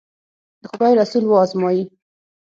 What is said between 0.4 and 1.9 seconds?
د خدای رسول و ازمایي.